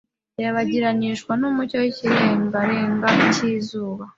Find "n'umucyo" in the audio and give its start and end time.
1.41-1.77